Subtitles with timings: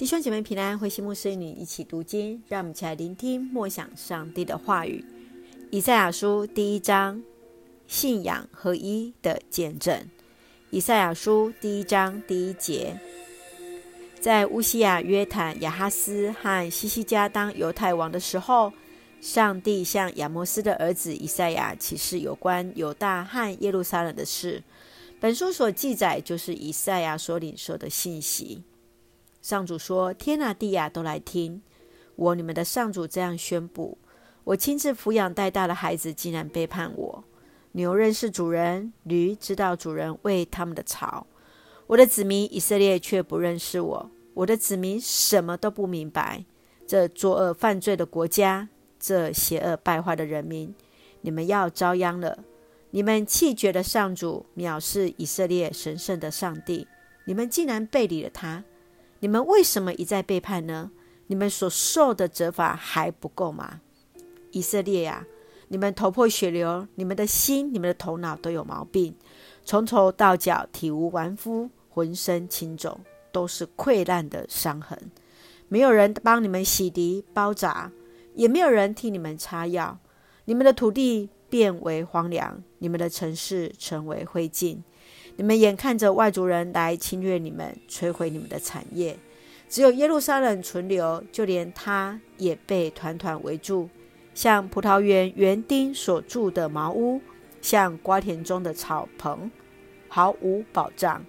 [0.00, 5.04] 弟兄姐妹平安，慧馨牧师与你一起读经，让我们一起来聆听默想上帝的话语。
[5.70, 7.22] 以赛亚书第一章，
[7.86, 10.02] 信仰合一的见证。
[10.70, 12.98] 以赛亚书第一章第一节，
[14.18, 18.72] 在乌西亚、约坦、亚哈斯和西西家当犹太王的时候，
[19.20, 24.62] 上帝向亚摩斯的儿子以赛亚启示有关犹大和耶路撒冷的事。
[25.20, 28.62] 本书所记载，就是以赛亚所领受的信息。
[29.42, 31.62] 上主说：“天啊地啊，都来听！
[32.16, 33.96] 我你们的上主这样宣布：
[34.44, 37.24] 我亲自抚养带大的孩子，竟然背叛我。
[37.72, 41.26] 牛认识主人，驴知道主人喂他们的草。
[41.86, 44.10] 我的子民以色列却不认识我。
[44.34, 46.44] 我的子民什么都不明白。
[46.86, 50.74] 这作恶犯罪的国家，这邪恶败坏的人民，
[51.22, 52.44] 你们要遭殃了！
[52.90, 56.86] 你们弃绝的上主，藐视以色列神圣的上帝，
[57.24, 58.64] 你们竟然背离了他。”
[59.20, 60.90] 你们为什么一再背叛呢？
[61.26, 63.80] 你们所受的责罚还不够吗？
[64.50, 65.24] 以色列呀、
[65.68, 69.14] 你们头破血流，你们的心、你们的头脑都有毛病，
[69.64, 72.98] 从头到脚体无完肤，浑身青肿，
[73.30, 74.98] 都是溃烂的伤痕。
[75.68, 77.92] 没有人帮你们洗涤包扎，
[78.34, 79.98] 也没有人替你们擦药。
[80.46, 84.78] 你们的土地变为荒凉，你们的城市成为灰烬。
[85.36, 89.16] 你们眼看着外族人来侵略你们，摧毁你们的产业，
[89.68, 93.88] 只有耶路撒冷存留，就连他也被团团围住，
[94.34, 97.20] 像葡萄园园丁所住的茅屋，
[97.62, 99.50] 像瓜田中的草棚，
[100.08, 101.24] 毫无保障。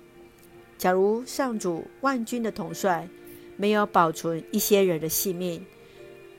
[0.78, 3.08] 假如上主万军的统帅
[3.56, 5.66] 没有保存一些人的性命，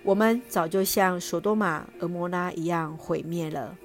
[0.03, 3.79] 我们早就像所多玛、俄摩拉一样毁灭了。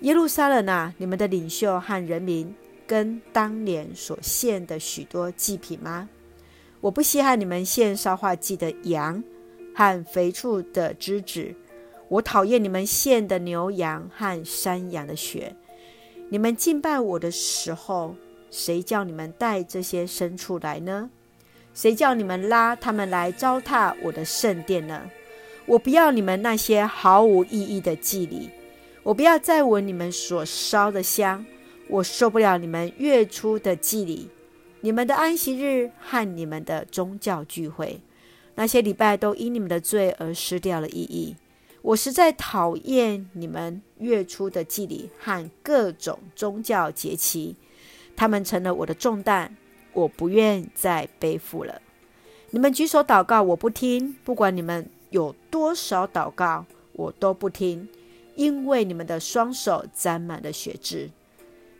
[0.00, 2.54] 耶路撒冷啊，你们的领袖和人民。
[2.92, 6.10] 跟当年所献的许多祭品吗？
[6.82, 9.24] 我不稀罕你们献烧化祭的羊
[9.74, 11.54] 和肥畜的脂质，
[12.08, 15.56] 我讨厌你们献的牛羊和山羊的血。
[16.28, 18.14] 你们敬拜我的时候，
[18.50, 21.08] 谁叫你们带这些牲畜来呢？
[21.72, 25.10] 谁叫你们拉他们来糟蹋我的圣殿呢？
[25.64, 28.50] 我不要你们那些毫无意义的祭礼，
[29.02, 31.42] 我不要再闻你们所烧的香。
[31.88, 34.28] 我受不了你们月初的祭礼，
[34.80, 38.00] 你们的安息日和你们的宗教聚会，
[38.54, 41.36] 那些礼拜都因你们的罪而失掉了意义。
[41.82, 47.56] 我实在讨厌你们月初的祭礼和各种宗教节期，
[48.16, 49.56] 他们成了我的重担，
[49.92, 51.82] 我不愿再背负了。
[52.50, 57.88] 你们举手祷告，我不听；不管你们有多少祷告，我都不听，
[58.36, 61.10] 因为你们的双手沾满了血渍。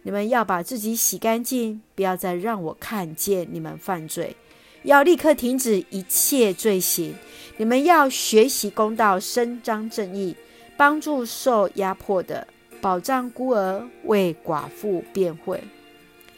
[0.04, 4.34] 你们要把自己洗干净，不要再让我看见你们犯罪，
[4.82, 7.14] 要立刻停止一切罪行。
[7.56, 10.34] 你们要学习公道，伸张正义，
[10.76, 12.48] 帮助受压迫的，
[12.80, 15.56] 保障孤儿，为寡妇辩护。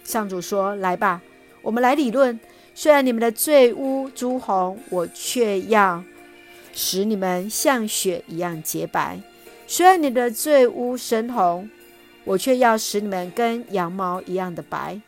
[0.02, 1.22] 上主说：“来吧，
[1.62, 2.38] 我们来理论。
[2.74, 6.04] 虽然你们的罪污朱红，我却要
[6.74, 9.16] 使你们像雪一样洁白；
[9.66, 11.70] 虽然你的罪污深红。”
[12.24, 15.00] 我却要使你们跟羊毛一样的白。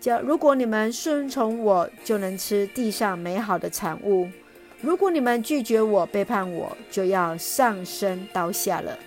[0.00, 4.26] 叫如果你们顺从我，就能吃地上美好的产物；
[4.80, 8.98] 如果你们拒绝我，背叛我，就要上身刀下了。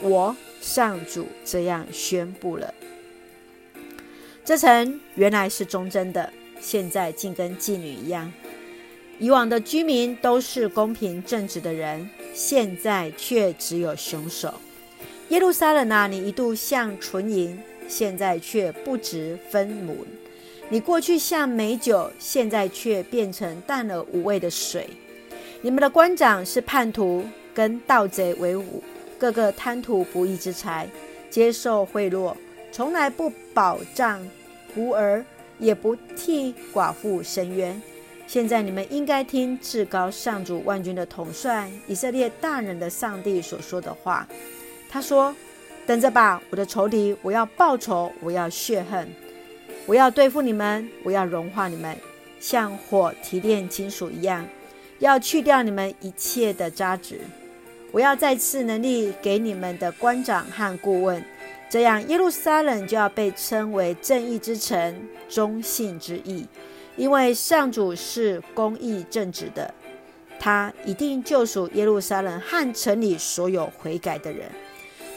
[0.00, 2.72] 我上主这样宣布了。
[4.44, 8.30] 这城原来是忠贞的，现在竟跟妓女一样。
[9.18, 14.54] 以往的居民都是公平正直的人，现在却只有凶手。
[15.34, 19.96] 耶路撒冷啊，你一度像纯银，现在却不值分文；
[20.68, 24.88] 你过去像美酒，现在却变成淡而无味的水。
[25.60, 28.80] 你们的官长是叛徒，跟盗贼为伍，
[29.18, 30.88] 个个贪图不义之财，
[31.28, 32.32] 接受贿赂，
[32.70, 34.24] 从来不保障
[34.72, 35.24] 孤儿，
[35.58, 37.82] 也不替寡妇伸冤。
[38.28, 44.28] 现在你们应该听至高上主万军的统帅以色列大人的上帝所说的话。
[44.94, 45.34] 他说
[45.88, 49.08] ：“等着吧，我的仇敌，我要报仇，我要血恨，
[49.86, 51.96] 我要对付你们，我要融化你们，
[52.38, 54.46] 像火提炼金属一样，
[55.00, 57.18] 要去掉你们一切的渣滓。
[57.90, 61.24] 我要再次能力给你们的官长和顾问，
[61.68, 66.46] 这样耶路撒冷就要被称为正义之城、忠信之邑，
[66.94, 69.74] 因为上主是公义正直的，
[70.38, 74.48] 他一定救赎耶路撒冷和城里所有悔改的人。”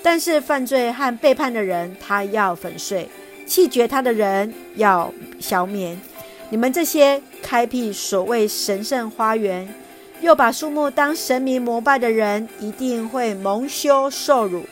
[0.09, 3.05] 但是犯罪和背叛的人，他要粉碎；
[3.45, 5.97] 弃绝他的人要消灭。
[6.49, 9.67] 你们这些开辟所谓神圣花园，
[10.21, 14.63] 又把树木当神明膜拜的人，一定会蒙羞受辱。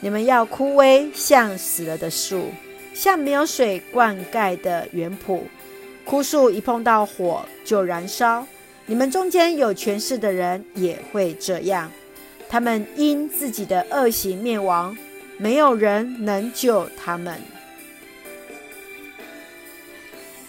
[0.00, 2.46] 你们要枯萎，像死了的树，
[2.92, 5.42] 像没有水灌溉的园圃。
[6.04, 8.44] 枯树一碰到火就燃烧。
[8.86, 11.88] 你们中间有权势的人也会这样，
[12.54, 14.96] 他们因自己的恶行灭亡，
[15.38, 17.36] 没有人能救他们。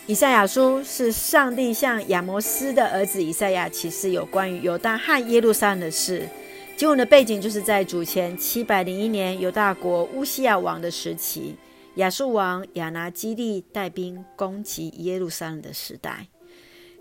[0.05, 6.29] 以赛亚书是上帝向亚摩斯的儿子以赛亚启示有关于犹大和耶路撒冷的事。
[6.77, 11.55] 经文的背景就是在主前七百零一年犹大国乌西亚王的时期，
[11.95, 16.27] 亚述王亚拿基利带兵攻击耶路撒冷的时代。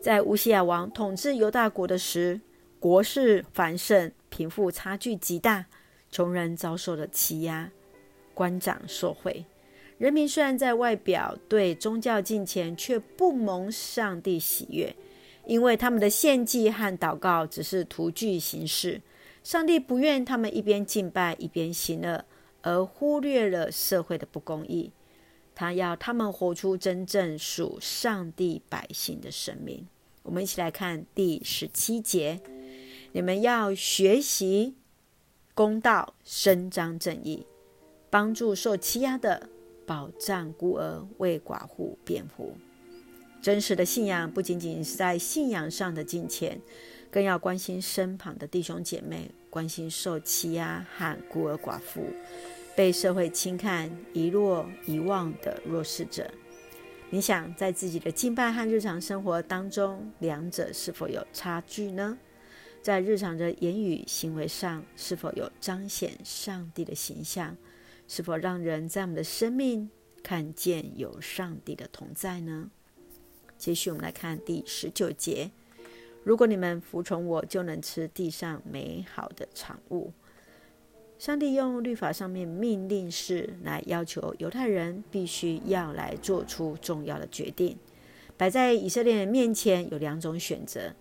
[0.00, 2.40] 在乌西亚王统治犹大国的时，
[2.80, 5.66] 国势繁盛，贫富差距极大，
[6.10, 7.70] 穷人遭受了欺压，
[8.34, 9.44] 官长受贿。
[9.96, 14.92] 人民虽然在外表对宗教敬虔，却不蒙上帝喜悦，
[15.46, 19.00] 因为他们的献祭和祷告只是徒具形式。
[19.44, 22.24] 上帝不愿他们一边敬拜一边行恶，
[22.62, 24.90] 而忽略了社会的不公义。
[25.54, 29.86] 他要他们活出真正属上帝百姓的生命。
[30.24, 32.40] 我们一起来看第十七节：
[33.14, 34.74] 你们要学习
[35.54, 37.46] 公道，伸张正义，
[38.10, 39.48] 帮助受欺压的。
[39.86, 42.56] 保障孤儿，为寡妇辩护。
[43.40, 46.60] 真实的信仰不仅仅是在信仰上的敬虔，
[47.08, 52.02] 更要关心身旁的弟兄姐妹，关心受欺压和孤儿寡妇、
[52.74, 56.28] 被社会轻看、遗落、遗忘的弱势者。
[57.10, 62.18] 你想在自己的敬拜和日常生活当中，两者是否有差距呢？
[62.84, 67.56] 在日常的言语行为上，是否有彰显上帝的形象？
[68.06, 69.88] 是否让人在我们的生命
[70.22, 72.70] 看见有上帝的同在呢？
[73.56, 75.50] 接续我们来看第十九节：
[76.24, 80.12] 如果你们服从我，就能吃地上美好的产物。
[81.18, 87.78] 上帝用律法上面命令式来要求犹太人必须要来做出重要的决定，
[88.36, 90.92] 摆在以色列人面前有两种选择，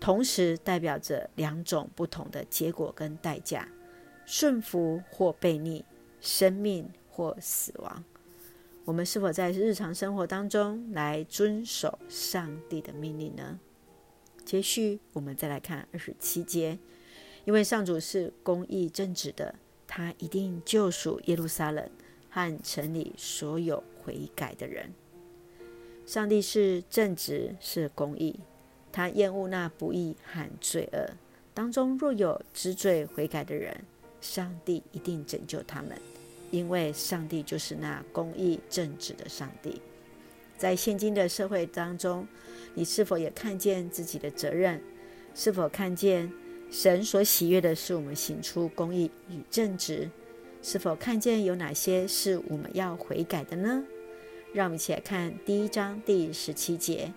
[0.00, 3.68] 同时代表着两种不同的结果跟代价：
[4.26, 5.84] 顺服或悖逆。
[6.22, 8.04] 生命或死亡，
[8.84, 13.58] 我们是否在日常生活当中来遵守上帝的命令呢？
[14.44, 16.78] 接续，我们再来看二十七节，
[17.46, 19.54] 因为上主是公义正直的，
[19.86, 21.88] 他一定救赎耶路撒冷
[22.28, 24.92] 和城里所有悔改的人。
[26.04, 28.38] 上帝是正直，是公义，
[28.92, 31.10] 他厌恶那不义和罪恶。
[31.52, 33.84] 当中若有知罪悔改的人，
[34.20, 35.90] 上帝一定拯救他们。
[36.50, 39.80] 因为上帝就是那公义正直的上帝，
[40.58, 42.26] 在现今的社会当中，
[42.74, 44.82] 你是否也看见自己的责任？
[45.32, 46.28] 是否看见
[46.68, 50.10] 神所喜悦的是我们行出公义与正直？
[50.60, 53.84] 是否看见有哪些是我们要悔改的呢？
[54.52, 57.12] 让我们一起来看第一章第十七节：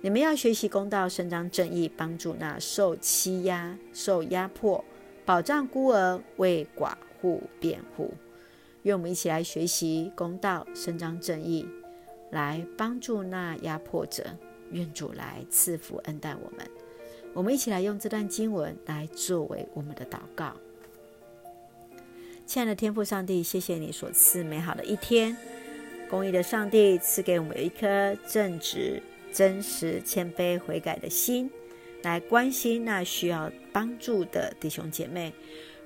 [0.00, 4.84] 你们要学习公道，伸张正义，帮助那受欺压、受压迫，
[5.24, 8.14] 保障孤儿，为寡妇辩护。
[8.82, 11.66] 愿我们一起来学习公道，伸张正义，
[12.30, 14.24] 来帮助那压迫者。
[14.70, 16.64] 愿主来赐福恩待我们。
[17.34, 20.54] 我们一起来用这段经文来作为我们的祷告。
[22.46, 25.36] 亲爱的天父上帝，谢谢你所赐美好的一天。
[26.08, 29.02] 公义的上帝赐给我们一颗正直、
[29.38, 31.48] 真实、谦卑、悔改的心，
[32.02, 35.32] 来关心那需要帮助的弟兄姐妹。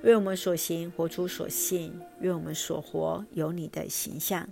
[0.01, 4.49] 为我们所行活出所信，愿我们所活有你的形象。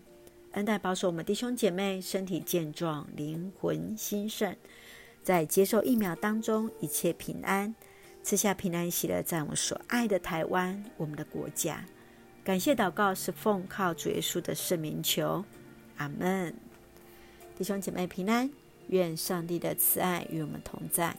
[0.51, 4.55] 恩待保守我们弟兄姐妹身体健壮，灵魂兴盛，
[5.24, 7.74] 在接受疫苗当中一切平安，
[8.22, 11.84] 赐下平安喜乐，在我们所爱的台湾，我们的国家。
[12.43, 15.43] 感谢祷告是奉靠主耶稣的圣名求，
[15.98, 16.53] 阿门。
[17.58, 18.50] 弟兄姐妹平安，
[18.91, 21.15] 愿上帝的慈爱与我们同在。